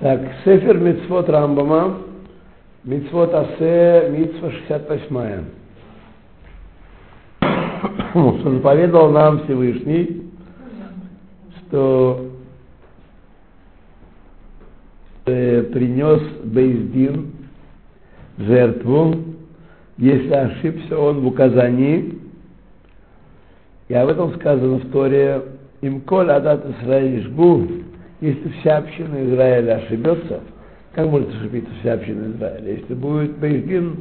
[0.00, 1.98] Так, Сефер Мицвод Рамбама,
[2.84, 5.44] Мицвод Асе, Мицва 68.
[8.40, 10.22] Что заповедал нам Всевышний,
[11.68, 12.30] что
[15.26, 17.32] э, принес Бейздин
[18.38, 19.16] жертву,
[19.98, 22.18] если ошибся он в указании,
[23.88, 25.42] и об этом сказано в Торе,
[25.82, 27.66] им коль адат Исраиль жгу,
[28.20, 30.40] если вся община Израиля ошибется,
[30.94, 32.72] как может ошибиться вся община Израиля?
[32.72, 33.96] Если будет Бейздин,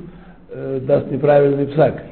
[0.49, 2.03] э, даст неправильный псак.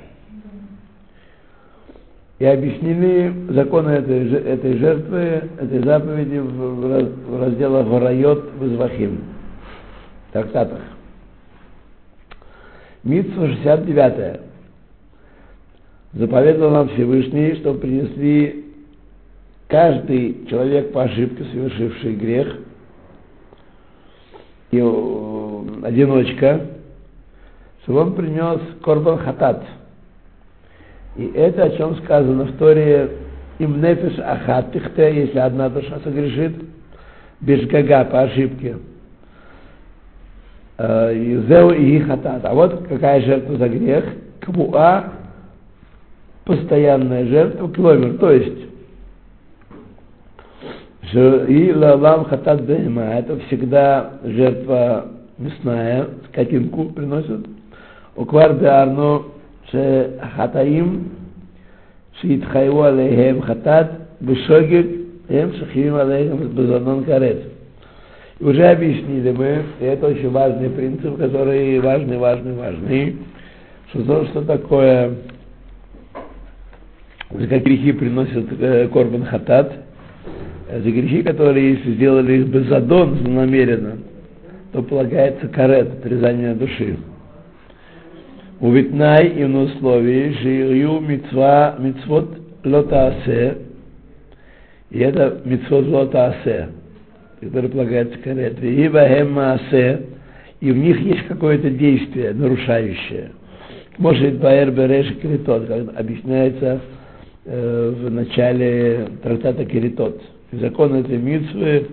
[2.39, 9.23] И объяснили законы этой, этой жертвы, этой заповеди в, в разделах Варайот в Извахим,
[10.31, 10.81] трактатах.
[13.03, 14.41] Митсва 69.
[16.13, 18.66] Заповедовал нам Всевышний, что принесли
[19.67, 22.55] каждый человек по ошибке, совершивший грех,
[24.71, 26.61] и одиночка,
[27.83, 29.63] что он принес корбан хатат.
[31.15, 33.09] И это о чем сказано в Торе
[33.59, 36.53] им нефиш ахат тихте, если одна душа согрешит,
[37.39, 38.77] без гага по ошибке.
[40.79, 42.45] И зеу и хатат.
[42.45, 44.05] А вот какая жертва за грех?
[44.41, 45.13] Кбуа,
[46.45, 48.67] постоянная жертва, километр, то есть
[51.13, 55.05] и лалам хатат бема, это всегда жертва
[55.37, 57.45] мясная, скотинку приносят.
[58.15, 59.23] Уквар беарно
[59.71, 61.07] ше хатаим,
[62.21, 63.87] שיתחייבו עליהם חטאת
[64.21, 64.83] בשוגג,
[65.29, 67.37] הם שכיבים עליהם בזנון карет.
[68.39, 73.17] Уже объяснили мы, и это очень важный принцип, который важный, важный, важный,
[73.89, 75.13] что то, что такое,
[77.31, 79.71] за как грехи приносят э, Корбан Хатат–
[80.69, 83.97] за грехи, которые, если сделали их беззадон, намеренно,
[84.73, 86.97] то полагается карет, отрезание души.
[88.59, 93.57] Увитнай и на условии, жирю митцва, митцвот лотаасе,
[94.89, 96.69] и это митцвот лотаасе,
[97.39, 98.61] который полагается карет.
[98.61, 100.01] Ибо хеммаасе,
[100.59, 103.31] и в них есть какое-то действие, нарушающее.
[103.97, 106.81] Может, Баэр Береш Киритот, как объясняется
[107.45, 110.21] э, в начале трактата Киритот.
[110.51, 111.87] Законы этой митцвы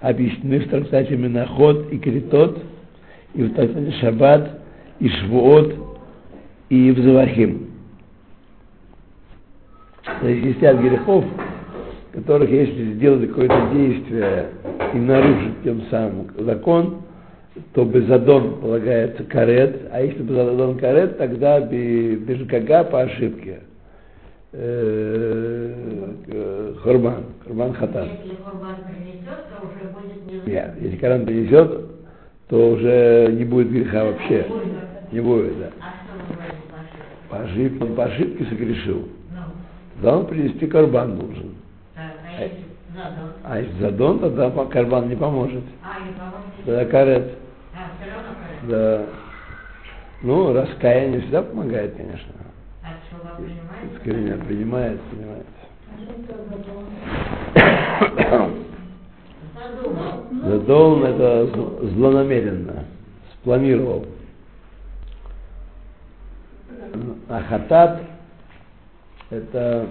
[0.00, 2.58] объяснены в трактате Миноход и Критот,
[3.34, 4.60] и в трактате Шаббат,
[4.98, 5.74] и Швуот,
[6.70, 7.70] и в Завахим.
[10.20, 11.24] То есть есть ряд грехов,
[12.12, 14.46] которых если сделать какое-то действие
[14.92, 17.02] и нарушить тем самым закон,
[17.74, 23.60] то безадон полагается карет, а если безадон карет, тогда бежгага по ошибке–
[26.82, 28.08] Хурбан, Хурбан Хатан.
[28.08, 31.80] Если Хурбан принесет, то уже будет не Нет, если Коран принесет,
[32.48, 34.46] то уже не будет греха вообще.
[35.10, 35.70] Не будет, да.
[35.80, 35.94] А
[37.28, 39.08] по ошибке, он по ошибке согрешил.
[39.32, 39.38] Ну,
[40.02, 41.54] Да, он принести карбан должен.
[41.94, 43.32] так, а если задон?
[43.42, 45.64] А если задон, тогда карбан не поможет.
[45.82, 46.62] А, не поможете?
[46.64, 47.32] Тогда карет.
[47.74, 48.68] А, все равно корректно.
[48.68, 49.06] Да.
[50.22, 52.43] Ну, раскаяние всегда помогает, конечно.
[53.36, 53.94] Принимаете?
[53.94, 55.46] Искренне принимает, принимает.
[60.44, 62.84] Задон это зл- злонамеренно,
[63.34, 64.06] спланировал.
[67.28, 68.02] А хатат
[69.30, 69.86] это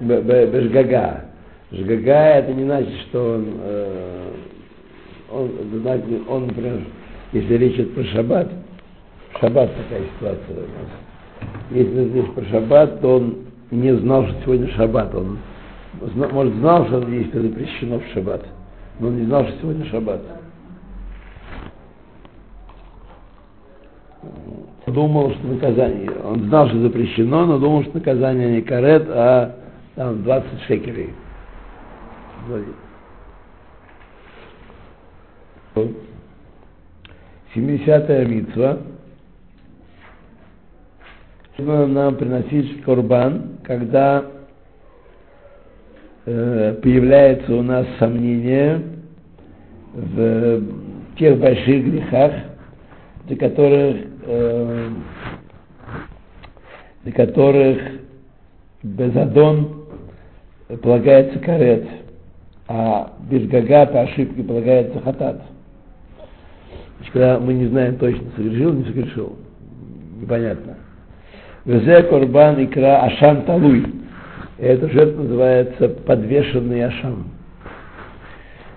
[0.00, 1.24] бежгага.
[1.72, 4.32] Жгага это не значит, что он, э,
[5.30, 5.50] он,
[5.82, 6.80] значит, он, например,
[7.32, 8.50] если речь идет про шаббат,
[9.40, 11.09] шаббат такая ситуация у нас.
[11.70, 13.36] Если здесь про шаббат, то он
[13.70, 15.14] не знал, что сегодня шаббат.
[15.14, 15.38] Он,
[16.32, 18.44] может, знал, что действие запрещено в шаббат,
[18.98, 20.20] но он не знал, что сегодня шаббат.
[24.86, 29.54] Думал, что наказание, он знал, что запрещено, но думал, что наказание не карет, а
[29.94, 31.10] там 20 шекелей.
[37.54, 38.78] 70-я митва.
[41.58, 44.24] Нужно нам приносить корбан, когда
[46.24, 48.82] э, появляется у нас сомнение
[49.94, 50.62] в
[51.18, 52.32] тех больших грехах,
[53.26, 54.88] для которых, э,
[57.04, 57.78] для которых
[58.82, 59.86] безадон
[60.82, 61.86] полагается карет,
[62.68, 65.42] а без гага по ошибке полагается хатат.
[66.96, 69.36] Значит, когда мы не знаем точно, согрешил, не согрешил,
[70.20, 70.76] непонятно.
[71.64, 73.84] Везе корбан икра ашам талуй.
[74.58, 77.24] Эта жертва называется подвешенный ашам.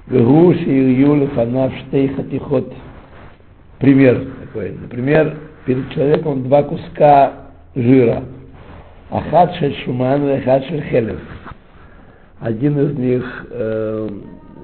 [0.08, 2.74] Вегу ширью лефанав штей хатихот.
[3.80, 4.72] Пример такой.
[4.82, 7.34] Например, перед человеком два куска
[7.76, 8.24] жира.
[9.10, 11.20] Ахат шель шуман и ахат шель хелев.
[12.42, 14.10] Один из них э,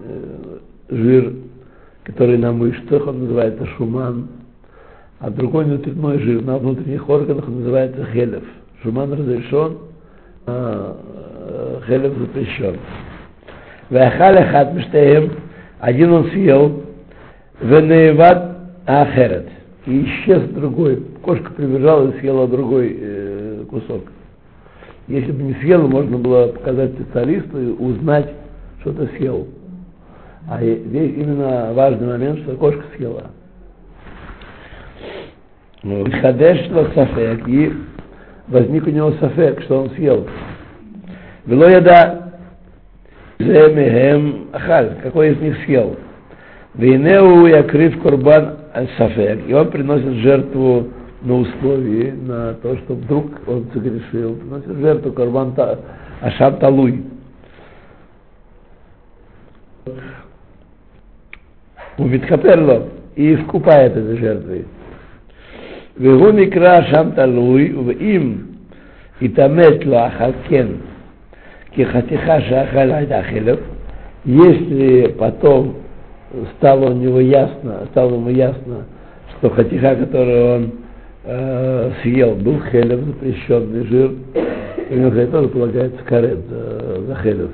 [0.05, 0.57] э,
[0.89, 1.33] жир,
[2.03, 4.27] который на мышцах, он называется шуман,
[5.19, 8.43] а другой внутренний жир на внутренних органах называется хелев.
[8.81, 9.77] Шуман разрешен,
[10.45, 10.95] а
[11.49, 12.77] э, хелев запрещен.
[13.89, 15.31] Вахаля хат миштеем,
[15.79, 16.83] один он съел,
[17.61, 19.49] венееват ахерет,
[19.85, 21.03] и исчез другой.
[21.21, 24.03] Кошка прибежала и съела другой э, кусок.
[25.07, 28.29] Если бы не съел, можно было показать специалисту и узнать,
[28.81, 29.47] что ты съел.
[30.47, 33.31] А именно важный момент, что кошка съела.
[35.83, 37.73] Хадеш сафек, и
[38.47, 40.27] возник у него сафек, что он съел.
[41.45, 42.33] Вело яда
[43.39, 45.95] мехем ахаль, какой из них съел.
[46.75, 48.57] Вейнеу якрив корбан
[48.97, 50.89] сафек, и он приносит жертву
[51.21, 55.55] на условии, на то, что вдруг он согрешил, приносит жертву корбан
[56.21, 57.05] ашам талуй.
[61.97, 64.65] Умиткаперло и вкупает этой жертвой.
[66.00, 68.34] והוא נקרא שם תלוי, ואם
[69.22, 70.66] התעמת לו אחר כן
[71.72, 73.58] כחתיכה שאכל הייתה חלב,
[74.26, 75.74] если потом
[76.56, 78.86] стало у него ясно, стало ему ясно,
[79.30, 80.70] что хатиха, которую он
[81.24, 84.12] э, съел, был хелев, запрещенный жир,
[84.90, 87.50] у него кстати, тоже полагается карет за, за хелев.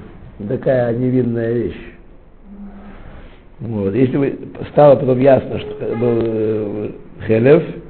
[0.49, 1.81] Такая невинная вещь.
[3.61, 3.95] Вот.
[3.95, 4.39] Если бы
[4.73, 6.91] стало потом ясно, что был э,
[7.27, 7.84] хелев, а,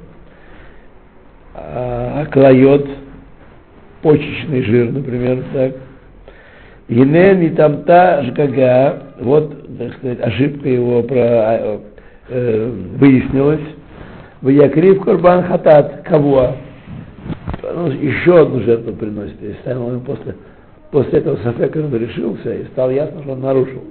[2.30, 2.86] клает,
[4.02, 5.72] почечный жир, например, так.
[6.88, 11.80] Енен и тамта жгага, вот, так сказать, ошибка его про,
[12.28, 13.60] э, выяснилась.
[14.40, 16.56] В Якрив Курбан Хатат Кавуа.
[17.74, 19.42] Ну, еще одну жертву приносит.
[19.42, 20.36] И ставил ему после,
[20.92, 23.82] после этого Сафека он решился, и стало ясно, что он нарушил.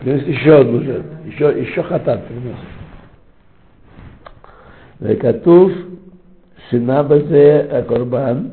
[0.00, 1.10] Приносит еще одну жертву.
[1.26, 2.56] Еще, еще хатат приносит.
[5.00, 5.72] Векатув
[6.70, 8.50] Шинабазе Акорбан,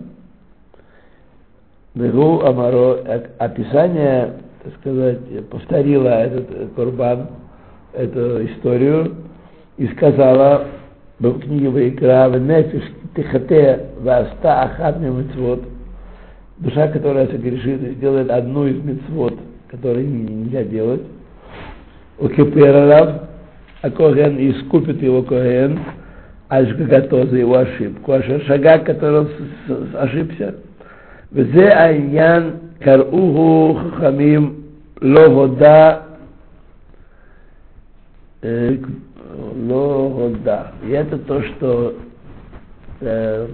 [1.96, 4.34] э, Дегу Амаро, э, описание,
[4.64, 7.28] так сказать, повторила этот э, Корбан,
[7.94, 9.16] эту историю,
[9.78, 10.68] и сказала
[11.20, 12.84] в книге Ваикра, Нефиш
[13.16, 15.64] Тихате Васта Ахадми мецвод,
[16.58, 19.36] душа, которая согрешит и сделает одну из мецвод,
[19.70, 21.02] которые нельзя делать,
[22.20, 23.22] у Укипиралав,
[23.82, 25.80] а Коген искупит его Коген,
[26.53, 29.29] Ашгагато за его ошибку, а шага, который он
[29.95, 30.55] ошибся.
[31.33, 32.51] וזה העניין,
[32.81, 34.55] קראוהו חכמים
[35.03, 35.97] לא הודה,
[39.69, 40.63] לא הודה.
[40.87, 41.95] И это то, что
[43.01, 43.47] э,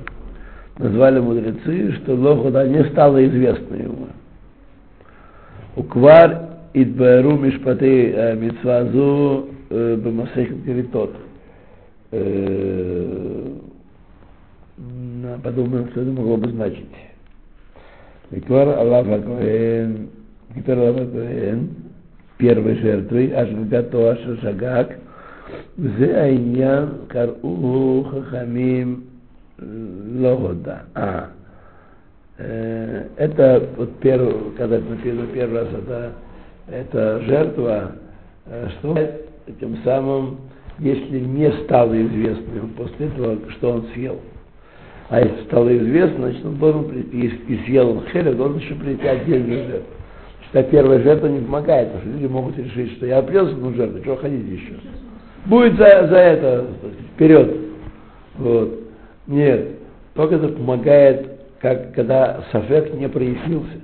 [0.79, 4.09] назвали мудрецы, что лохода не стало известно ему.
[5.77, 10.65] Уквар идбару мишпаты митцвазу бамасехет
[12.13, 13.65] геритот.
[15.43, 16.89] подумаем, что это могло бы значить.
[18.31, 20.09] Виктор Аллах Акоэн,
[20.55, 21.69] Виктор Аллах Акоэн,
[22.39, 24.99] первой жертвой, Ашгагато Ашашагак,
[25.77, 29.01] זה העניין, קראו חכמים
[29.59, 30.77] לא הודה.
[30.97, 31.27] А,
[33.17, 36.13] это вот первый, когда это написано первый раз, это,
[36.67, 37.93] это жертва,
[38.71, 38.99] что
[39.61, 40.39] тем самым
[40.80, 44.20] если не стало известно после этого, что он съел.
[45.10, 49.08] А если стало известно, значит, он должен прийти, и съел он хелев, должен еще прийти
[49.08, 49.94] отдельную жертву.
[50.50, 54.04] Что первая жертва не помогает, потому что люди могут решить, что я принес одну жертву,
[54.04, 54.74] чего ходить еще.
[55.46, 56.66] Будет за, за это
[57.14, 57.56] вперед.
[58.38, 58.80] Вот.
[59.28, 59.68] Нет,
[60.14, 63.82] только это помогает, как, когда сафек не прояснился.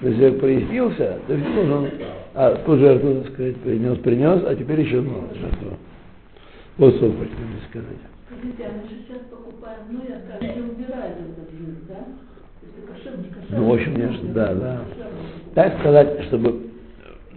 [0.00, 1.90] Если прояснился, то есть должен
[2.34, 5.76] а, ту жертву, так сказать, принес, принес, а теперь еще одну жертву.
[6.78, 7.98] Вот что хотели сказать.
[8.26, 12.06] Скажите, а мы же сейчас покупаем, ну, я кажется, убирали этот жир, да?
[12.62, 13.58] Если кошер, не кошер.
[13.58, 14.84] Ну, в общем, конечно, да, да.
[15.56, 16.70] Так сказать, чтобы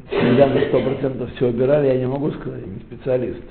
[0.08, 3.42] всегда на сто процентов все убирали, я не могу сказать, не специалист.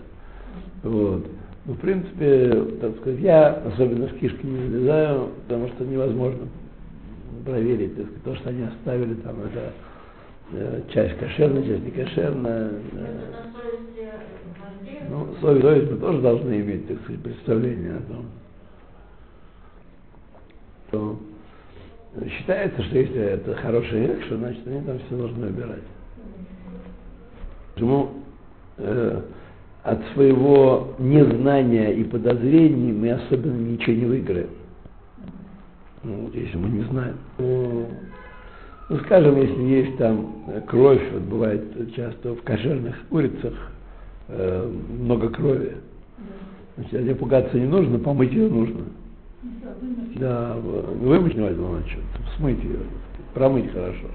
[0.85, 1.27] Вот.
[1.67, 6.47] Ну, в принципе, так сказать, я особенно в кишки не влезаю, потому что невозможно
[7.45, 9.73] проверить, так сказать, то, что они оставили там, это
[10.53, 12.71] э, часть кошерная, часть не кошерная.
[12.93, 13.51] Э,
[15.09, 18.27] ну, совесть, совесть мы тоже должны иметь, так сказать, представление о том,
[20.89, 21.19] что
[22.29, 23.55] считается, что если это
[23.97, 25.83] вещь, что значит они там все должны убирать.
[27.75, 28.11] Почему
[28.79, 29.23] э,
[29.83, 34.51] от своего незнания и подозрений мы особенно ничего не выиграем.
[36.03, 37.17] Ну, вот если мы не знаем.
[37.39, 40.35] Ну, скажем, если есть там
[40.67, 43.55] кровь, вот бывает часто в кошерных курицах
[44.31, 44.71] э,
[45.01, 45.77] много крови.
[46.77, 48.81] Значит, нее пугаться не нужно, помыть ее нужно.
[50.17, 50.57] Да,
[51.01, 52.01] вымыть не возьму, значит,
[52.37, 52.81] смыть ее,
[53.35, 54.07] промыть хорошо.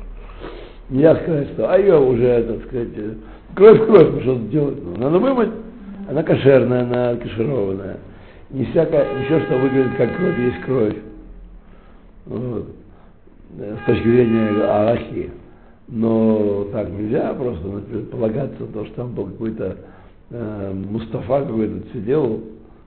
[0.89, 2.89] Нельзя сказать, что а ее уже, так сказать,
[3.55, 4.77] кровь кровь, ну что делать?
[4.83, 5.49] Ну, надо вымыть,
[6.09, 7.97] она кошерная, она кашированная.
[8.51, 10.95] Не всякое, не все, что выглядит как кровь, есть кровь.
[12.25, 12.67] Вот.
[13.57, 15.31] Э, С точки зрения Аллахи.
[15.87, 19.77] Но так нельзя просто например, полагаться на то, что там был какой-то
[20.29, 22.43] э, Мустафа какой-то сидел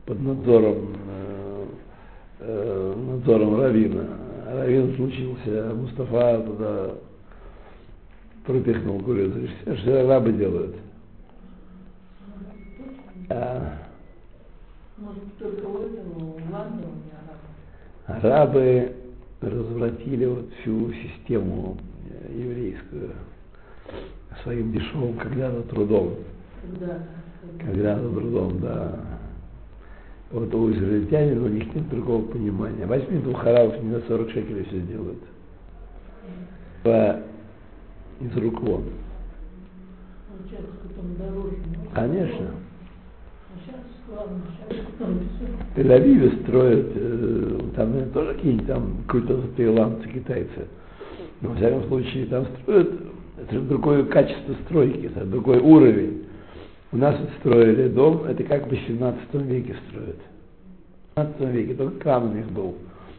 [0.06, 1.66] под надзором э,
[2.40, 4.04] э, надзором Равина.
[4.46, 6.90] Равин случился, Мустафа туда
[8.44, 9.48] пропихнул курицу.
[9.62, 10.76] Все, что арабы делают.
[13.30, 13.74] А
[14.96, 17.18] Может, только у этого, у Ланды у меня
[18.06, 18.24] араб.
[18.24, 18.92] арабы
[19.42, 21.76] развратили вот всю систему
[22.34, 23.10] еврейскую
[24.42, 26.14] своим дешевым когда-то трудом.
[26.62, 26.98] Когда,
[27.64, 29.00] Когда-то трудом, да.
[30.30, 32.86] Вот у израильтянин у них нет другого понимания.
[32.86, 35.18] Возьми двух арабов, не на 40 шекелей все сделают.
[36.82, 37.20] По-
[38.20, 38.84] из рук вон.
[41.94, 42.46] Конечно.
[42.46, 42.68] А.
[45.74, 50.66] В Тель-Авиве строят, э, там наверное, тоже какие-нибудь там какие-то таиландцы, китайцы.
[51.40, 52.90] Но, во всяком случае, там строят,
[53.38, 56.24] это другое качество стройки, это другой уровень.
[56.90, 60.16] У нас строили дом, это как в 17 веке строят.
[61.14, 62.76] В 17 веке, только кран у них был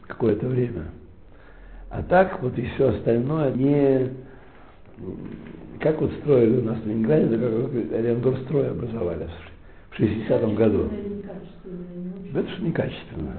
[0.08, 0.86] какое-то время.
[1.92, 4.10] А так вот и все остальное не...
[5.80, 9.28] Как вот строили у нас в Ленинграде, да как Оренбургстрой образовали
[9.92, 10.90] в 60-м году.
[12.34, 13.34] Это же некачественно.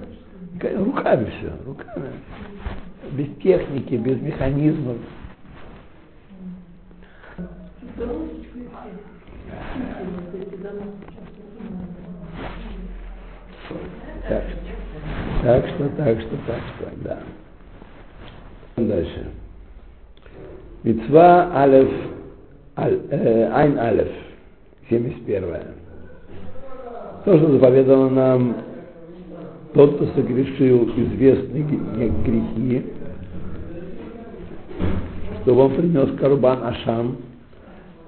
[0.85, 2.11] Руками все, руками.
[3.13, 4.97] Без техники, без механизмов.
[7.97, 8.71] Дорожечку и все.
[8.71, 9.50] Вот эти дома сейчас
[14.29, 14.45] Так,
[15.43, 17.19] так что, так что, так что, да.
[18.77, 19.27] Дальше.
[20.83, 21.91] Мецва Алеф,
[22.77, 24.09] э, Айн Алеф,
[24.89, 25.45] 71.
[27.25, 28.57] То, что заповедано нам,
[29.75, 31.65] тот, кто согрешил известные
[32.25, 32.87] грехи,
[35.43, 37.17] чтобы он принес карбан Ашам.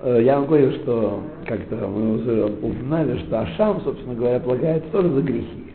[0.02, 5.08] Э, Я вам говорил, что как-то мы уже упоминали, что Ашам, собственно говоря, полагается тоже
[5.10, 5.72] за грехи.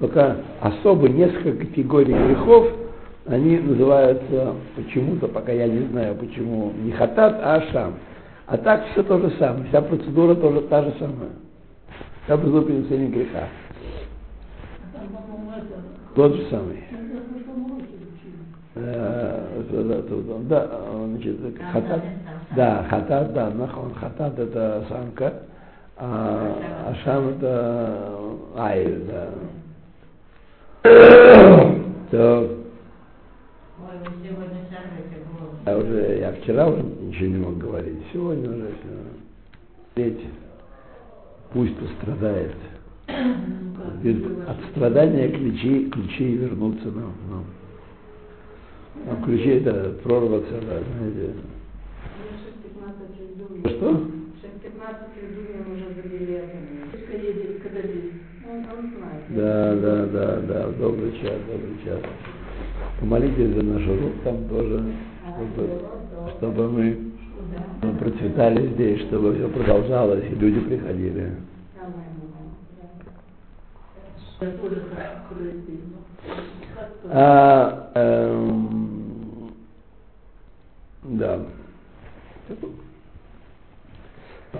[0.00, 2.66] Только особо несколько категорий грехов,
[3.26, 7.94] они называются почему-то, пока я не знаю почему, не хатат, а Ашам.
[8.46, 11.30] А так все то же самое, вся процедура тоже та же самая.
[12.24, 13.48] Вся процедура принесения греха.
[16.16, 16.82] Тот же самый.
[18.74, 20.02] Э, да,
[20.48, 20.70] да,
[21.06, 21.36] значит,
[21.72, 22.02] хатат,
[22.56, 25.32] да, хатат, да, нахон, хатат это самка,
[25.96, 26.56] а
[26.90, 28.12] ашам это
[28.56, 29.28] айль, да.
[32.10, 32.60] То,
[35.66, 38.70] я уже, я вчера уже ничего не мог говорить, сегодня уже.
[39.96, 40.20] Ведь
[41.52, 42.54] пусть пострадает.
[43.06, 47.12] От страдания ключи, ключи вернутся нам.
[47.30, 47.44] нам.
[49.06, 51.34] А ключи это прорваться, да, знаете.
[53.64, 53.90] Что?
[53.90, 54.06] 6-15
[55.20, 56.44] июня уже забили
[56.90, 58.12] Пусть едет, когда здесь.
[58.48, 59.24] Он, он знает.
[59.30, 62.00] Да, да, да, да, добрый час, добрый час.
[62.98, 64.82] Помолитесь за наш урок там тоже,
[65.36, 65.80] чтобы,
[66.38, 67.10] чтобы мы
[67.82, 71.32] мы процветали здесь, чтобы все продолжалось, и люди приходили.
[77.10, 79.52] А, эм,
[81.02, 81.40] да.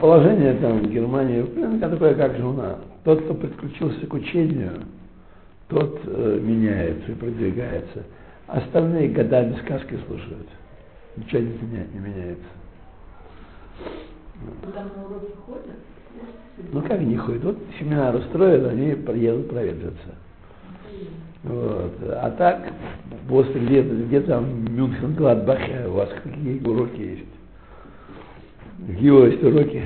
[0.00, 2.78] Положение там в Германии, ну, такое, как жена.
[3.04, 4.72] Тот, кто подключился к учению,
[5.68, 8.04] тот э, меняется и продвигается.
[8.46, 10.48] Остальные годами сказки слушают.
[11.16, 12.44] Ничего не, меня- не меняется.
[14.64, 15.76] Вы Там на уроки ходят?
[16.72, 17.44] Ну как не ходят?
[17.44, 20.14] Вот семинар устроят, они приедут проветриться.
[21.42, 21.92] Вот.
[22.08, 22.72] А так,
[23.28, 27.39] после где-то, где там Мюнхен, Гладбахе, у вас какие уроки есть?
[28.88, 29.82] Есть уроки?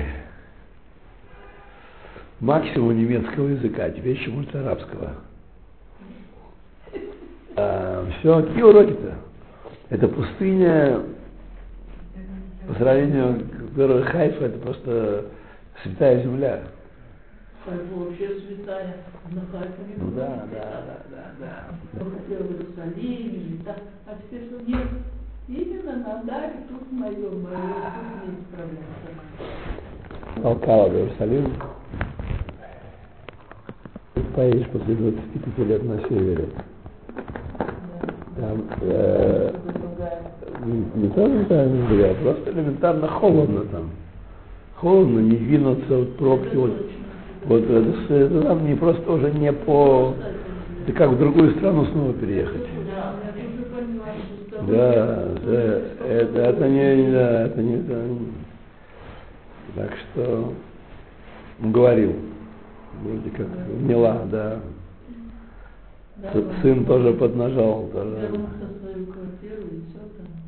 [2.39, 5.15] Максимум немецкого языка, теперь еще может арабского.
[8.19, 9.15] все, какие уроки-то?
[9.89, 11.01] Это пустыня
[12.67, 15.25] по сравнению Во-первых, Хайфа это просто
[15.83, 16.63] святая земля.
[17.63, 18.97] Хайфа вообще святая.
[19.31, 22.03] На Хайфа не Ну да, да, да, да, да.
[22.03, 23.77] Хотел в Иерусалиме, так.
[24.07, 24.87] а теперь что нет.
[25.47, 29.05] Именно на Даре, тут мое, мое, тут не справляться.
[30.41, 31.53] толкала в Иерусалим.
[34.35, 36.49] Поедешь после 25 лет на севере.
[38.37, 39.53] Там э,
[40.65, 43.91] не, не то элементарно другая, просто элементарно холодно там.
[44.77, 46.73] Холодно, не двинуться, вот пробки, вот,
[47.45, 50.15] вот это, это там не просто уже не по...
[50.83, 52.74] Это как в другую страну снова переехать.
[54.67, 55.61] Да, да,
[56.07, 58.31] это, это не, да, это не, не-
[59.75, 60.53] Так что
[61.59, 62.13] говорил,
[63.03, 63.47] вроде как
[63.79, 64.59] вняла, да.
[66.61, 68.29] Сын тоже поднажал, тоже.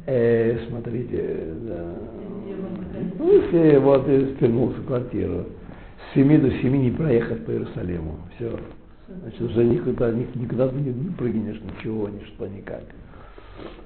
[0.05, 1.83] Э, смотрите, да.
[3.19, 5.45] Ну, если вот и вернулся в квартиру.
[6.11, 8.15] С 7 до 7 не проехать по Иерусалиму.
[8.35, 8.57] Все.
[9.21, 12.83] Значит, уже никуда, ни- никуда ты не, не прыгнешь, ничего, ничто, никак.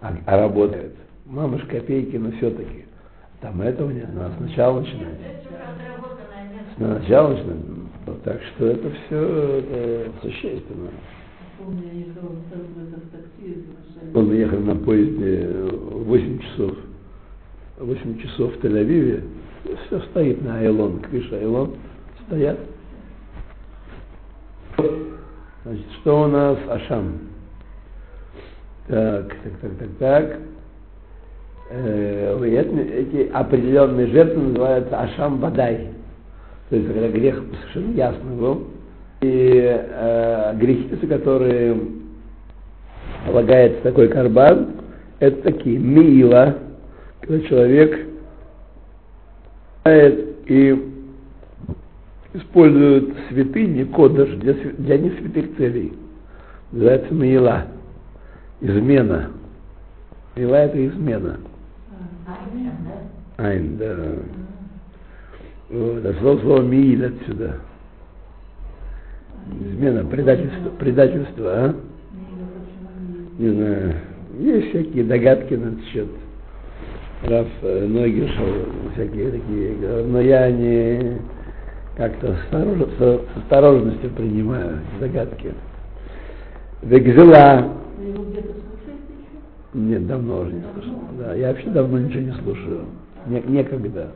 [0.01, 0.95] А, а работает.
[1.25, 2.85] Мамыш копейки, но все-таки.
[3.39, 5.17] Там этого нет, надо сначала начинать.
[5.23, 5.47] Это.
[6.77, 7.57] Сначала начинать.
[8.23, 10.89] Так что это все существенно.
[11.59, 12.35] Из Иерусалима.
[14.15, 16.77] Он ехал на поезде 8 часов.
[17.77, 19.23] 8 часов в Тель-Авиве.
[19.85, 21.75] Все стоит на Айлон, крыша Айлон.
[22.25, 22.59] Стоят.
[25.63, 27.19] Значит, что у нас Ашам?
[28.87, 30.39] Так, так, так, так, так.
[31.69, 35.89] Э, эти, определенные жертвы называются Ашам Бадай.
[36.69, 38.67] То есть, когда грех совершенно ясно был.
[39.21, 41.77] И э, грехи, за которые
[43.25, 44.67] полагается такой карбан,
[45.19, 46.57] это такие мила,
[47.21, 48.07] когда человек
[49.85, 50.91] и
[52.33, 55.93] используют святыни, кодыш для, для несвятых целей.
[56.71, 57.65] Называется мила.
[58.61, 59.31] Измена.
[60.35, 61.37] Мила это измена.
[63.37, 63.95] Айн, да.
[65.69, 67.55] Вот, а слово, слово мииль отсюда.
[69.59, 71.75] Измена, предательство, предательство, а?
[73.39, 73.95] Не знаю.
[74.37, 76.07] Есть всякие догадки на этот счет.
[77.23, 78.45] Раф э, Нойгершел,
[78.93, 81.17] всякие такие, но я не
[81.95, 85.53] как-то с осторож- с осторожностью принимаю догадки.
[86.83, 87.80] Векзела.
[88.11, 89.37] Вы его где-то слушаете еще?
[89.73, 90.99] Нет, давно уже не слушал.
[91.17, 92.81] Да, я вообще давно ничего не слушаю.
[93.27, 94.11] Не- некогда.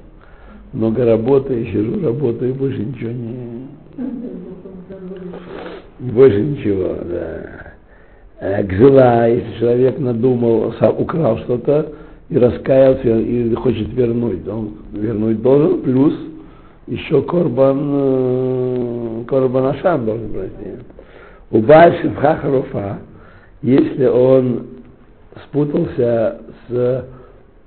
[0.74, 3.68] Много работаю, сижу, работаю, больше ничего не,
[6.12, 7.74] больше ничего, да.
[8.42, 11.94] Э, Гзела, если человек надумал, сам украл что-то
[12.28, 16.14] и раскаялся и хочет вернуть, он вернуть должен, плюс
[16.88, 20.80] еще корбан, э, корбан Ашам должен пройти.
[21.52, 22.98] У Бальши Харуфа,
[23.66, 24.68] если он
[25.46, 27.06] спутался с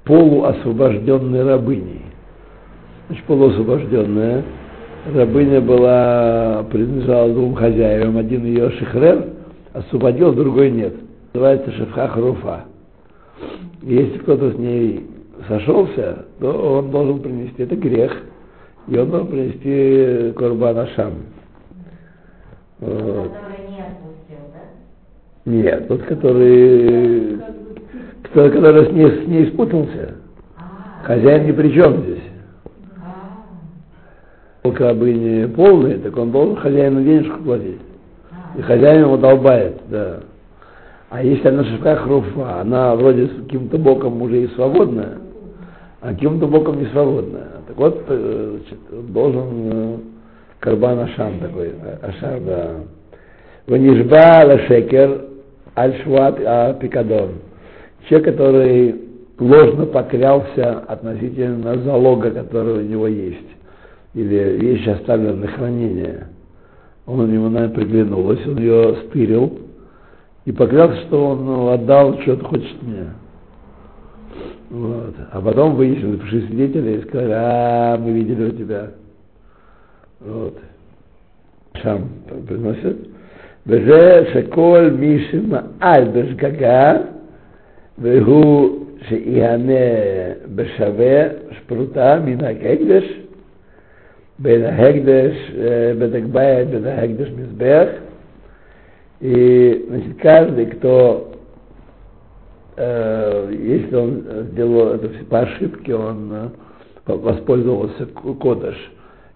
[0.05, 2.03] полуосвобожденной рабыней,
[3.09, 4.45] значит, полуосвобожденная,
[5.13, 9.31] рабыня была, принадлежала двум хозяевам, один ее шихрер
[9.73, 10.95] освободил, другой нет.
[11.35, 12.65] Называется шефха харуфа.
[13.83, 15.05] И Если кто-то с ней
[15.49, 18.17] сошелся, то он должен принести, это грех,
[18.87, 21.15] и он должен принести корбан Ашам.
[22.79, 23.33] Вот.
[23.33, 24.61] Который не отпустил, да?
[25.49, 27.39] Нет, тот, который,
[28.35, 30.17] который с ней, с ней спутался.
[30.59, 32.23] А, Хозяин ни при чем здесь.
[32.99, 33.47] а,
[34.63, 37.81] Только рабыни полные, так он должен хозяину денежку платить.
[38.59, 40.21] И хозяин его долбает, да.
[41.09, 45.17] А если она шишка хруфа, она вроде с каким-то боком уже и свободная,
[46.03, 47.49] а каким-то боком не свободная.
[47.67, 49.97] Так вот, э, значит, должен э,
[50.61, 52.71] карбан ашам такой, э, ашар, да.
[53.67, 55.28] Ванишба лашекер
[55.79, 57.35] аль-шват а-пикадон.
[58.09, 58.95] Человек, который
[59.39, 63.49] ложно поклялся относительно залога, который у него есть,
[64.15, 66.29] или вещи оставлены на хранение.
[67.07, 69.59] Он ему, наверное, приглянулась, он ее стырил
[70.45, 73.07] и поклялся, что он ну, отдал, что ты хочешь мне.
[74.71, 75.15] Вот.
[75.33, 78.91] А потом выяснилось, пришли свидетели и сказали, а, мы видели у тебя.
[80.21, 80.59] Вот.
[81.83, 82.09] Шам
[82.47, 83.09] приносит.
[83.68, 86.94] וזה שכל מי שמעל בשגגה
[87.98, 89.74] והוא שיהנה
[90.56, 93.20] בשווה שפרוטה מן ההקדש
[94.40, 97.88] בין ההקדש אה, בדק בית, בין ההקדש מזבח
[99.22, 101.32] и значит, каждый, кто
[102.76, 106.48] э, если он сделал это все по ошибке, он э,
[107.06, 108.76] по- воспользовался к- кодыш.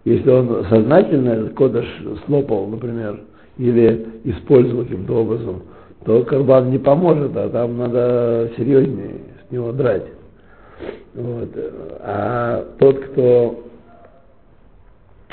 [0.03, 1.85] Если он сознательно этот кодыш
[2.25, 3.21] слопал, например,
[3.58, 5.62] или использовал каким-то образом,
[6.04, 10.06] то карбан не поможет, а там надо серьезнее с него драть.
[11.14, 11.50] Вот.
[12.00, 13.64] А тот, кто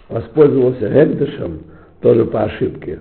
[0.10, 1.62] воспользовался гекдышем,
[2.01, 2.99] тоже по ошибке.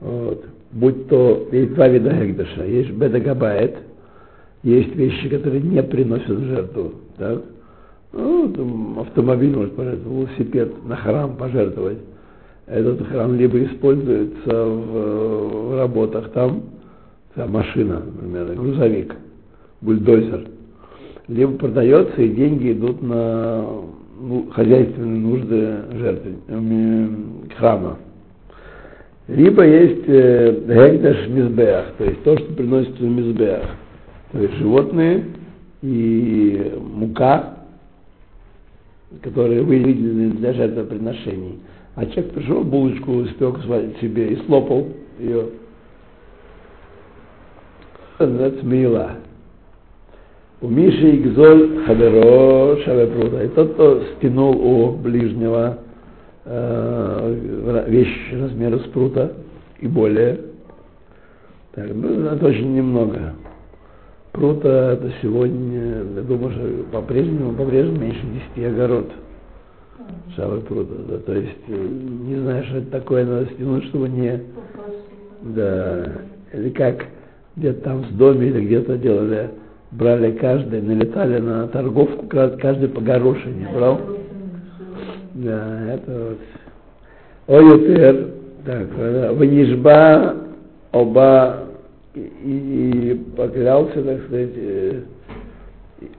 [0.00, 0.44] Вот.
[0.72, 2.64] Будь то, есть два вида гекдыша.
[2.64, 3.76] Есть бедагабайт,
[4.62, 6.92] есть вещи, которые не приносят жертву.
[7.16, 7.42] Так?
[8.12, 11.98] Ну, там автомобиль может пожертвовать, велосипед на храм пожертвовать.
[12.66, 16.62] Этот храм либо используется в, в работах там,
[17.32, 19.14] вся машина, например, грузовик,
[19.80, 20.48] бульдозер,
[21.28, 23.64] либо продается и деньги идут на
[24.20, 27.98] ну, хозяйственные нужды жертвы, м, храма.
[29.28, 33.66] Либо есть э, гегдаш мизбеах, то есть то, что приносится в мизбеах.
[34.32, 35.24] То есть животные
[35.82, 37.58] и мука,
[39.22, 41.60] которые выделены для жертвоприношений.
[41.96, 43.56] А человек пришел, булочку испек
[44.00, 44.86] себе и слопал
[45.18, 45.46] ее.
[48.18, 49.10] Это называется мила.
[50.60, 53.44] У Миши Игзоль Хаверо Шавепруда.
[53.44, 55.78] И тот, кто стянул у ближнего
[56.44, 59.32] э, вещь размера спрута
[59.80, 60.40] и более.
[61.74, 63.34] Так, ну, это очень немного.
[64.32, 68.20] Прута это сегодня, я думаю, что по-прежнему, по-прежнему меньше
[68.54, 69.10] 10 огород.
[70.34, 74.42] Шавы прута, да, то есть э, не знаю, что это такое, надо стянуть, чтобы не,
[75.42, 76.12] да,
[76.52, 77.06] или как
[77.56, 79.50] где-то там в доме или где-то делали,
[79.92, 84.00] брали каждый, налетали на торговку, ка- каждый по горошине брал.
[85.34, 86.36] Да, это
[87.48, 87.56] вот.
[87.56, 88.28] Оютер,
[88.64, 90.36] так, э, Ванижба,
[90.92, 91.60] оба
[92.14, 94.50] и, и поклялся, так сказать,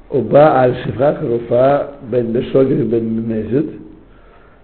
[0.09, 3.65] оба аль-шифха харуфа бен бешогер бен мезет,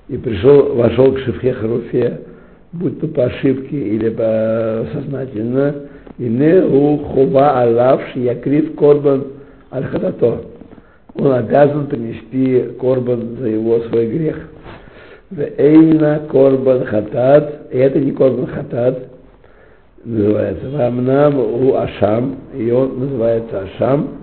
[0.10, 2.21] и пришел, вошел к шифхе харуфе,
[2.71, 5.75] будь то по ошибке или по сознательно,
[6.17, 9.23] и не у хуба алав якрив корбан
[9.71, 10.41] аль хатато.
[11.15, 14.49] Он обязан принести корбан за его свой грех.
[15.58, 19.08] Эйна корбан хатат, и это не корбан хатат,
[20.03, 20.69] называется.
[20.69, 24.22] Вамнам у Ашам, и он называется Ашам.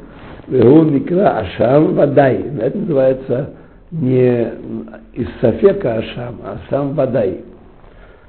[0.50, 2.44] Вегу Микра Ашам Вадай.
[2.60, 3.50] Это называется
[3.92, 4.52] не
[5.14, 7.40] из Сафека Ашам, а сам Вадай.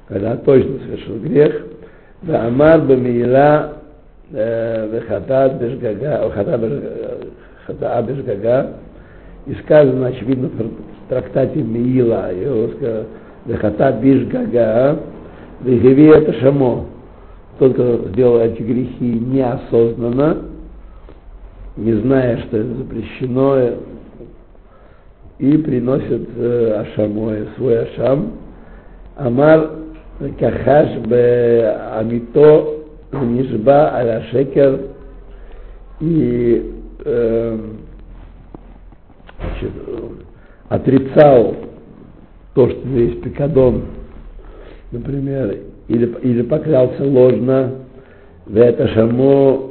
[0.08, 1.66] Когда точно совершил грех.
[2.28, 3.74] Амар Бамила
[4.32, 6.30] Вехата Бешгага.
[9.48, 13.06] И сказано, очевидно, в трактате Миила, его сказано,
[13.46, 15.00] Вехата Бешгага,
[15.62, 16.86] Вегеви это Шамо
[17.58, 20.38] тот, кто сделал эти грехи неосознанно,
[21.78, 23.58] не зная, что это запрещено,
[25.40, 28.34] и приносит э, ашамой, свой ашам.
[29.16, 29.72] Амар
[30.40, 32.82] кахаш бе амито
[33.12, 34.82] нишба аля шекер
[36.00, 36.74] и
[37.06, 37.60] э,
[39.40, 39.72] значит,
[40.70, 41.56] отрицал
[42.54, 43.86] то, что есть пикадон,
[44.92, 45.58] например,
[45.88, 47.72] или, или поклялся ложно,
[48.46, 49.71] в это шамо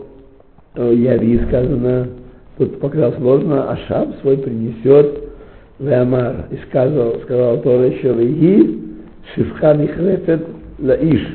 [0.76, 2.08] яви сказано,
[2.58, 5.24] тут поклялся ложно, а шам свой принесет
[5.78, 6.46] в Амар.
[6.50, 8.78] И сказал, сказал Тора еще, «Веги
[9.34, 10.46] шифха нихрефет
[10.78, 11.26] лаиш».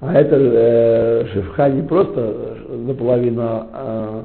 [0.00, 2.34] А это э, шифха не просто
[2.86, 4.24] наполовину, а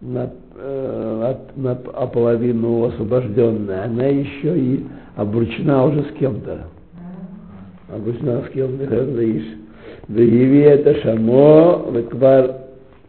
[0.00, 4.84] на, э, от- на, а половину освобожденная, она еще и
[5.16, 6.66] обручена уже с кем-то
[7.94, 9.46] обычно с кем ты говоришь.
[10.08, 12.54] Выяви это шамо, веквар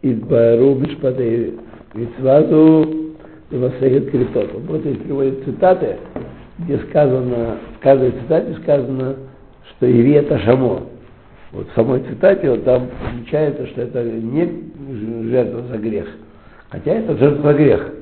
[0.02, 1.54] идбару мишпаты
[1.94, 3.14] митцвазу
[3.50, 4.50] васегет критот.
[4.66, 5.96] Вот здесь приводят цитаты,
[6.58, 9.16] где сказано, в каждой цитате сказано,
[9.70, 10.82] что яви это шамо.
[11.52, 14.70] Вот в самой цитате вот там отмечается, что это не
[15.30, 16.06] жертва за грех,
[16.68, 17.92] хотя это жертва за грех.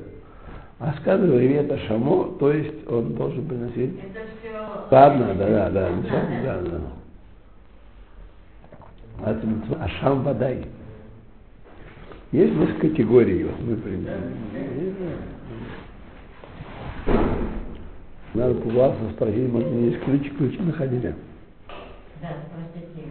[0.79, 4.51] А сказано, яви это шамо, то есть он должен приносить Это все...
[4.91, 5.89] Ладно, да, да, да,
[6.43, 6.79] да, да.
[9.23, 9.35] А
[9.83, 10.63] Ашам Бадай.
[12.31, 14.31] Есть несколько категорий, вот мы примерно.
[18.33, 18.69] Надо по
[19.13, 21.15] спросить, может, есть ключи, ключи находили.
[22.21, 23.09] Да, спросите.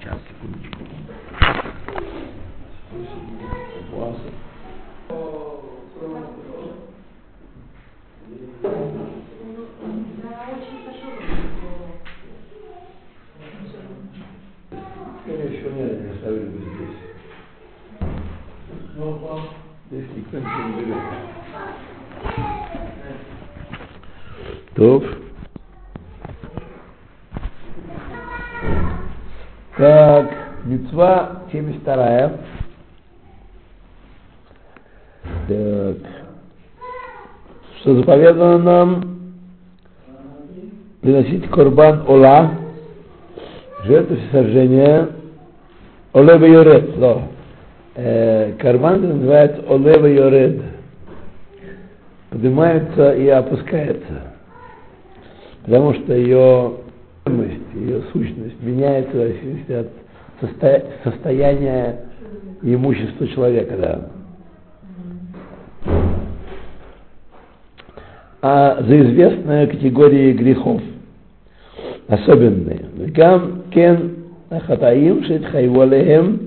[0.00, 0.84] Сейчас, секундочку.
[3.92, 4.30] Класса.
[15.22, 16.96] Скорее всего, нет, не оставили бы здесь.
[18.96, 19.18] Ну,
[19.90, 20.98] Здесь никто ничего не берет.
[24.74, 25.04] Топ.
[29.78, 30.30] Так,
[31.88, 32.32] 72.
[35.48, 35.96] Так.
[37.80, 39.18] Что заповедано нам?
[41.00, 42.50] Приносить корбан ола,
[43.84, 45.08] жертву всесожжения,
[46.12, 47.22] олева йоред, да.
[47.94, 50.62] Э, карбан называется олева йоред.
[52.30, 54.34] Поднимается и опускается.
[55.64, 56.72] Потому что ее
[57.74, 59.88] ее сущность меняется в зависимости от
[60.40, 61.96] состо- состояния
[62.62, 64.00] и имущества человека, да.
[68.40, 70.80] А за известные категории грехов,
[72.06, 72.84] особенные.
[73.08, 74.14] Гам кен
[74.66, 76.40] хатаим шит хайволехем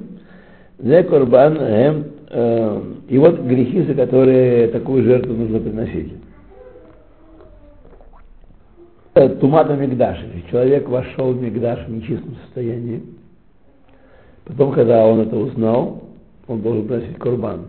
[0.79, 6.13] зе корбан эм, э, и вот грехи, за которые такую жертву нужно приносить.
[9.41, 10.17] Тумата Мигдаш.
[10.49, 13.03] Человек вошел в Мигдаш в нечистом состоянии.
[14.45, 16.03] Потом, когда он это узнал,
[16.47, 17.67] он должен приносить курбан.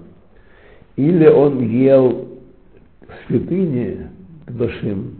[0.96, 2.28] Или он ел
[3.00, 4.10] в святыне
[4.46, 5.16] к душим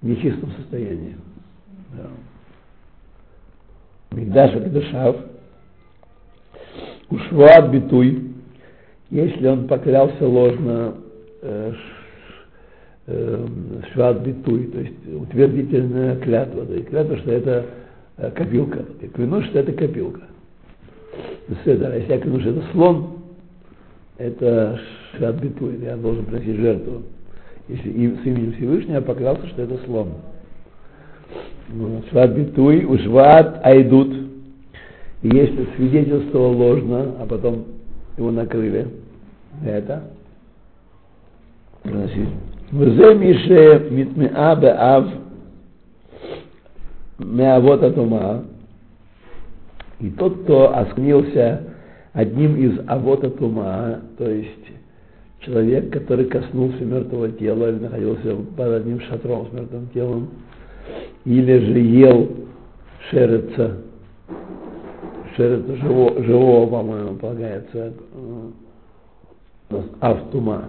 [0.00, 1.16] в нечистом состоянии.
[1.96, 2.08] Да.
[4.16, 5.16] Мигдаш это душав.
[7.10, 8.32] Ушват битуй.
[9.10, 10.94] Если он поклялся ложно
[11.42, 11.72] э,
[13.92, 16.64] шват битуй, то есть утвердительная клятва.
[16.72, 17.66] Есть клятва, что это
[18.18, 18.84] э, копилка.
[19.00, 20.22] Я клянусь, что это копилка.
[21.48, 21.90] Беседер.
[21.92, 23.06] А если я клянусь, это слон,
[24.18, 24.80] это
[25.18, 27.02] шабитуин, я должен принести жертву.
[27.68, 30.08] Если и с именем Всевышнего поклялся, что это слон.
[32.10, 34.14] Шват битуй, ушват айдут.
[35.22, 37.64] И если свидетельство ложно, а потом
[38.16, 38.86] его накрыли,
[39.64, 40.04] это
[41.82, 42.28] приносить.
[42.70, 45.08] Взе мише митмеа беав
[47.18, 48.44] меавот атома
[50.00, 51.62] и тот, кто оскнился
[52.12, 54.72] одним из авота тума, то есть
[55.40, 60.28] человек, который коснулся мертвого тела или находился под одним шатром с мертвым телом,
[61.24, 62.30] или же ел
[63.10, 63.78] шереца,
[65.36, 67.92] шереца живого, живого по-моему, полагается,
[70.00, 70.68] автума.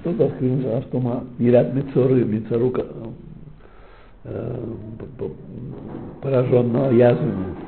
[0.00, 2.74] Кто-то осквернился автома, едят мецоры, мецору
[4.24, 4.56] э,
[6.20, 7.65] пораженного язвами.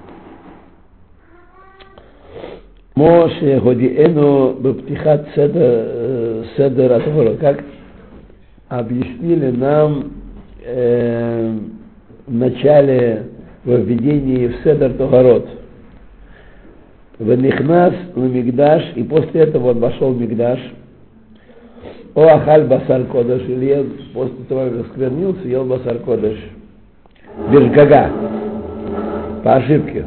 [2.95, 7.65] Моше Годиэну Баптихат Седер Атвора, как
[8.69, 10.13] объяснили нам
[10.65, 11.57] э,
[12.27, 13.27] в начале
[13.65, 15.49] введении в Седер Тогород.
[17.19, 20.61] Венихнас на Мигдаш, и после этого он вошел в Мигдаш,
[22.15, 26.39] о ахаль басар кодыш, или после того, как сквернился, ел басар кодыш.
[27.51, 28.11] Бежгага.
[29.43, 30.05] По ошибке.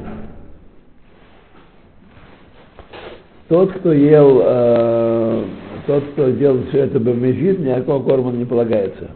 [3.51, 5.43] Тот, кто ел, э,
[5.85, 9.11] тот, кто делал все это бомежит, никакого корма не полагается.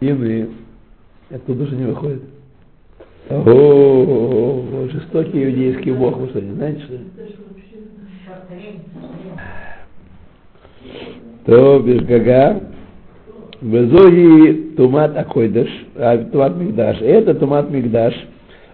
[0.00, 0.50] И мы.
[1.30, 2.20] Оттуда же не выходит.
[3.30, 7.00] О, жестокий иудейский бог, вы что, не знаете, что ли?
[11.46, 12.60] То бешгага,
[13.62, 15.70] Везоги тумат акойдаш,
[16.32, 17.00] тумат мигдаш.
[17.00, 18.14] Это тумат мигдаш,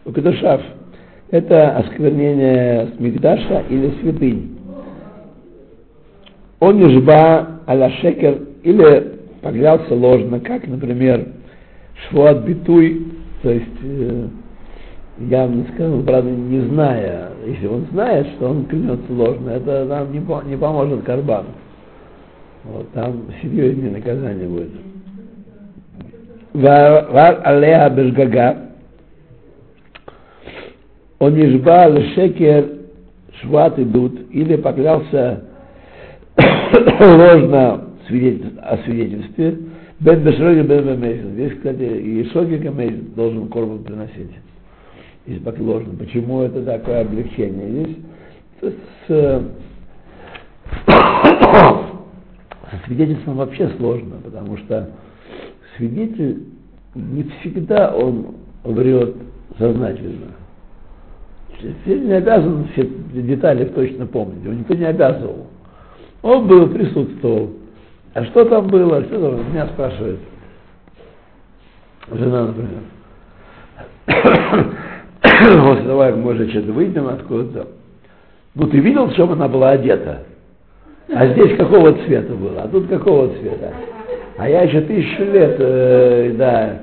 [0.05, 0.61] укадашав.
[1.31, 4.59] Это осквернение мигдаша или святынь.
[6.61, 11.29] Он ижба аля шекер или поклялся ложно, как, например,
[12.09, 13.07] швуат битуй,
[13.43, 14.27] то есть э,
[15.19, 20.21] явно сказал, правда, не зная, если он знает, что он клянется ложно, это нам не,
[20.49, 21.49] не поможет карбану.
[22.65, 24.71] Вот, там серьезнее наказание будет.
[26.55, 28.57] Вар алея бешгага.
[31.25, 32.69] Он ижбал шекер
[33.41, 35.45] шват идут, или поклялся
[37.01, 39.59] ложно о свидетельстве,
[40.01, 41.31] бен бешроги бен бемейсен.
[41.31, 44.33] Здесь, кстати, и шоги камейсен должен корбан приносить.
[45.25, 45.95] Если ложно.
[45.99, 47.97] Почему это такое облегчение?
[48.61, 48.75] Здесь
[49.09, 49.09] с,
[50.87, 51.81] со
[52.85, 54.91] свидетельством вообще сложно, потому что
[55.79, 56.43] свидетель
[56.95, 59.15] не всегда он врет
[59.57, 60.44] сознательно.
[61.61, 65.47] Свидетель не обязан все детали точно помнить, его никто не обязывал.
[66.23, 67.51] Он был, присутствовал.
[68.15, 70.19] А что там было, что там, меня спрашивает
[72.13, 72.81] жена, например.
[75.21, 77.69] Как мы уже что-то выйдем откуда-то,
[78.55, 80.25] Ну, ты видел, в чем она была одета?
[81.13, 82.63] А здесь какого цвета было?
[82.63, 83.73] А тут какого цвета?
[84.37, 86.83] А я еще тысячу лет, э, да,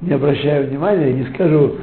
[0.00, 1.76] не обращаю внимания, не скажу.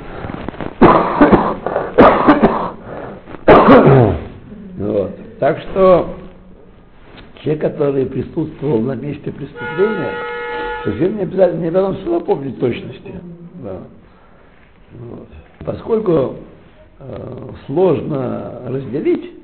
[4.78, 5.10] вот.
[5.38, 6.14] Так что
[7.42, 10.12] человек, который присутствовал на месте преступления,
[10.84, 13.12] совсем не обязательно, не обязательно все помнить точности.
[13.62, 13.78] Да.
[14.98, 15.28] Вот.
[15.64, 16.36] Поскольку
[17.00, 19.34] э, сложно разделить,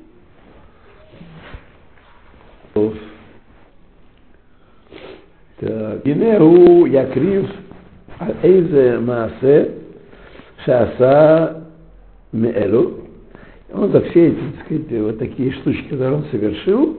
[6.05, 7.51] הנה הוא יקריב
[8.19, 9.63] על איזה מעשה
[10.65, 11.47] שעשה
[12.33, 12.91] מאלו.
[13.72, 16.98] он за все эти, так сказать, вот такие штучки, которые он совершил,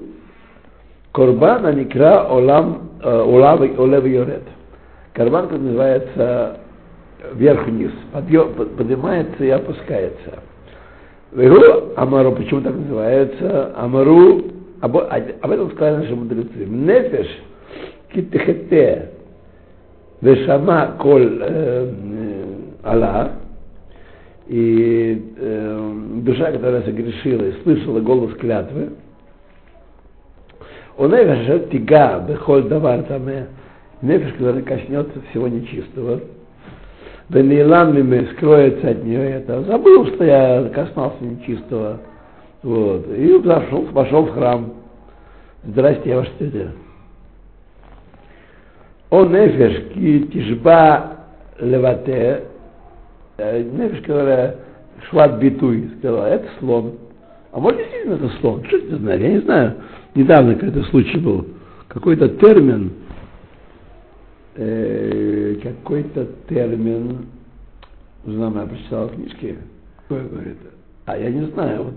[1.14, 4.44] Корбан Аникра Олам Олев Йорет.
[5.14, 6.58] Карбан называется
[7.34, 10.44] вверх-вниз, поднимается и опускается.
[11.36, 13.74] Его Амару, почему так называется?
[13.78, 14.44] Амару,
[14.82, 16.66] об, об этом сказали наши мудрецы.
[16.66, 17.28] Нефеш
[18.14, 19.12] китехете
[20.22, 21.42] вешама коль
[22.84, 23.32] Аллах,
[24.48, 28.90] и э, душа, которая согрешила и слышала голос клятвы,
[30.98, 33.48] он нефеш тига бехоль давар таме,
[34.02, 36.22] нефеш, который коснется всего нечистого,
[37.30, 37.94] Даниилам
[38.34, 39.62] скроется от нее это.
[39.64, 42.00] Забыл, что я коснулся нечистого.
[42.64, 43.08] Вот.
[43.10, 44.74] И зашел, пошел в храм.
[45.64, 46.72] Здрасте, ваш тетя.
[49.10, 51.18] Он нефеш ки тишба
[51.60, 52.44] левате,
[53.38, 54.56] нефеш, которая
[55.10, 56.94] шла битуй, сказала, это слон.
[57.52, 58.64] А может действительно это слон?
[58.66, 59.22] Что ты знаешь?
[59.22, 59.74] Я не знаю.
[60.16, 61.48] Недавно какой-то случай был.
[61.88, 62.92] Какой-то термин,
[64.56, 67.28] э, какой-то термин,
[68.26, 69.58] знаю, я прочитал в книжке,
[70.04, 70.58] какое говорит,
[71.06, 71.94] а я не знаю, вот,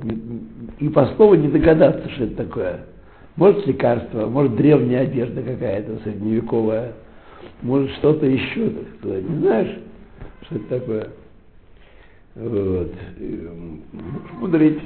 [0.79, 2.81] и по слову не догадаться, что это такое.
[3.37, 6.92] Может лекарство, может древняя одежда какая-то средневековая,
[7.62, 9.29] может что-то еще, так сказать.
[9.29, 9.79] Не знаешь,
[10.42, 11.09] что это такое?
[12.34, 12.92] Вот.
[14.40, 14.80] Мудрить.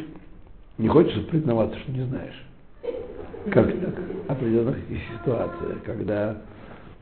[0.78, 2.44] Не хочешь признаваться, что не знаешь.
[3.50, 3.94] Как так?
[4.28, 6.36] Определенных ситуациях, когда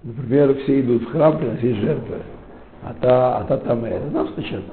[0.05, 2.17] Например, все идут в храм приносить жертвы,
[2.83, 4.11] а та, а та там это.
[4.11, 4.65] Нам случайно.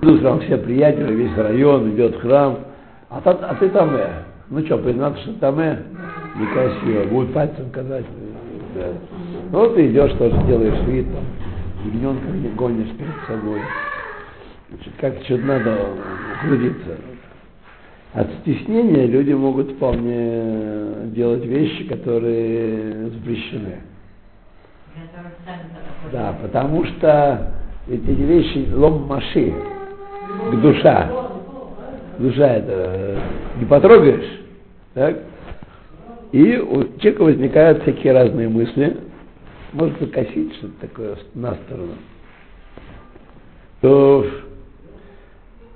[0.00, 2.60] Идут в храм все приятели, весь район идет в храм,
[3.10, 4.08] а, та, а ты там э.
[4.48, 5.82] Ну что, признаться, что там э,
[6.38, 8.06] некрасиво, будет пальцем казать.
[8.74, 8.86] Да.
[9.52, 11.24] Ну ты идешь, тоже делаешь вид, там,
[11.84, 13.60] ягненка не гонишь перед собой.
[14.70, 15.78] Значит, как-то что-то надо
[16.44, 16.96] уклониться.
[18.14, 23.80] От стеснения люди могут вполне делать вещи, которые запрещены.
[26.12, 27.54] Да, потому что
[27.88, 29.52] эти вещи лом маши,
[30.60, 31.10] душа.
[32.18, 33.18] Душа это
[33.58, 34.40] не потрогаешь,
[34.92, 35.16] так?
[36.32, 38.96] И у человека возникают всякие разные мысли,
[39.72, 41.94] может покосить что-то такое на сторону.
[43.80, 44.26] То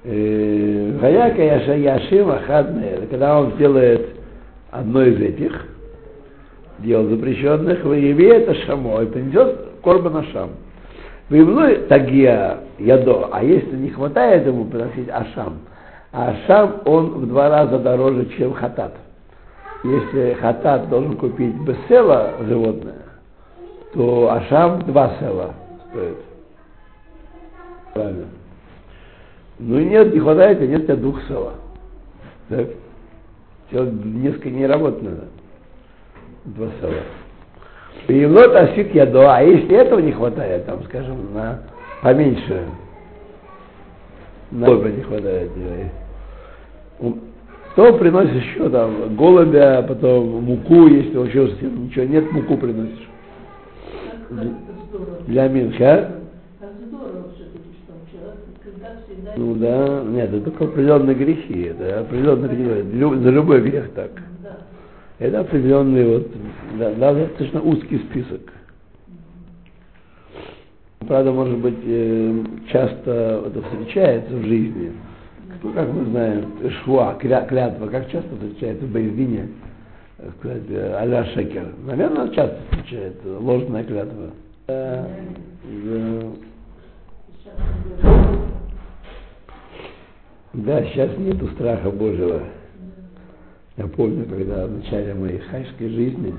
[0.04, 4.08] Хаяка Яшим Ахадне, когда он делает
[4.70, 5.66] одно из этих
[6.78, 10.50] дел запрещенных, выяви это шамо и принесет корбана шам.
[11.28, 15.58] Выявной тагия ядо, а если не хватает ему приносить ашам,
[16.12, 18.94] а ашам он в два раза дороже, чем хатат.
[19.82, 23.05] Если хатат должен купить бесела животное,
[23.96, 25.54] то ашам два села
[25.88, 26.18] стоит.
[27.94, 28.26] Правильно.
[29.58, 31.54] Ну и нет, не хватает, а нет у тебя двух села.
[32.50, 32.66] Так?
[33.68, 35.24] Все несколько не работать надо.
[36.44, 36.92] Два села.
[38.08, 41.62] И вот асик ядо, а если этого не хватает, там, скажем, на
[42.02, 42.66] поменьше,
[44.50, 45.50] на не хватает,
[47.74, 53.08] то приносишь еще там голубя, потом муку, если вообще ничего нет, муку приносишь.
[55.26, 56.12] Для Минха.
[59.36, 64.10] Ну да, нет, это только определенные грехи, это определенные грехи, за любой грех так.
[65.18, 66.30] Это определенный вот,
[66.78, 68.40] да, достаточно узкий список.
[71.06, 74.92] Правда, может быть, э, часто это встречается в жизни.
[75.62, 76.52] Ну, как мы знаем,
[76.82, 79.48] шва, клятва, как часто встречается в Бейзине,
[80.38, 81.74] сказать, э, аля шекер.
[81.84, 84.30] Наверное, часто встречается ложная клятва.
[84.66, 85.06] Да,
[90.52, 90.82] да.
[90.84, 92.42] Сейчас нету страха Божьего.
[93.76, 96.34] Я помню, когда в начале моей хайской жизни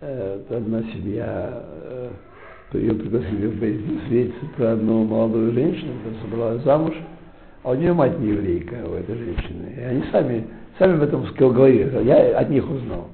[0.00, 2.10] э, одна семья э,
[2.74, 6.94] ее пригласили в Бейзин свидетельствовать про одну молодую женщину, которая собралась замуж,
[7.62, 9.74] а у нее мать не еврейка, у этой женщины.
[9.76, 10.46] И они сами,
[10.82, 13.08] сами об этом говорили, я от них узнал.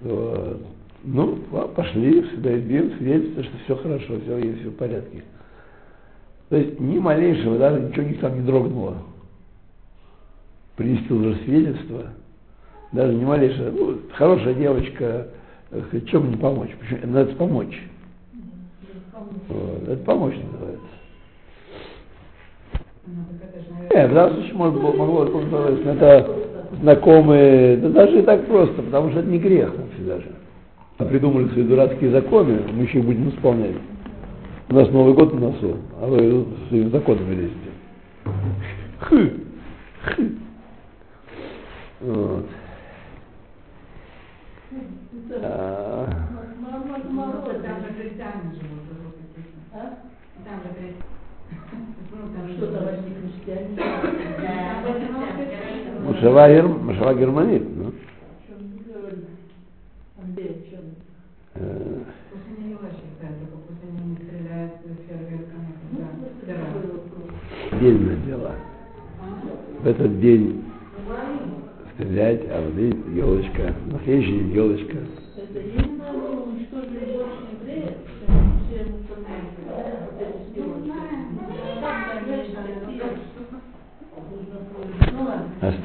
[0.00, 0.62] Вот.
[1.02, 1.36] Ну,
[1.74, 5.24] пошли в Бейзин свидетельствовать, что все хорошо, все есть, все в порядке.
[6.48, 8.98] То есть ни малейшего, даже ничего них там не дрогнуло.
[10.76, 12.10] Принести уже свидетельство,
[12.92, 13.70] даже не малейшее.
[13.72, 15.28] Ну, хорошая девочка,
[15.70, 16.70] э, чем не помочь?
[16.78, 17.12] Почему?
[17.12, 17.82] Надо помочь.
[19.48, 19.88] Вот.
[19.88, 20.75] Это помочь называется.
[23.92, 26.30] Нет, в данном случае может, могло быть, это
[26.80, 30.32] знакомые, да даже и так просто, потому что это не грех вообще даже.
[30.98, 33.76] А придумали свои дурацкие законы, мы еще их будем исполнять.
[34.68, 37.70] У нас Новый год на носу, а вы своими законами лезете.
[39.00, 39.32] Хы.
[40.02, 40.30] Хы.
[42.00, 42.46] Вот.
[45.42, 46.08] А,
[66.46, 66.54] да.
[66.54, 67.30] такой вопрос.
[67.72, 68.52] Отдельное дело.
[69.80, 70.64] В этот день
[71.94, 74.96] стрелять, а вот видите, елочка, на следующий день елочка.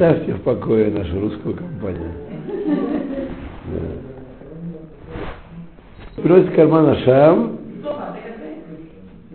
[0.01, 2.09] Оставьте в покое нашу русскую компанию.
[6.17, 6.23] Да.
[6.23, 7.59] Берете кармана шам,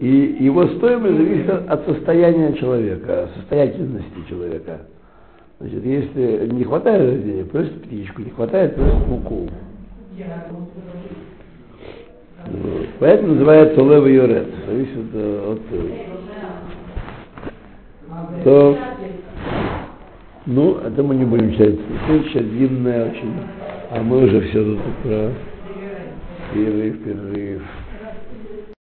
[0.01, 4.81] и его стоимость зависит от- состояния человека, состоятельности человека.
[5.61, 9.49] Значит, если не хватает денег, просит птичку, не хватает, просит муку.
[12.45, 12.87] Вот.
[12.99, 14.49] Поэтому называется левый юрет.
[14.67, 15.61] Зависит э, от...
[15.71, 15.91] э,
[18.43, 18.77] То,
[20.47, 21.75] ну, это мы не будем читать.
[22.07, 23.33] Следующая длинная очень.
[23.91, 25.33] А мы уже все тут про
[26.55, 27.63] перерыв, перерыв.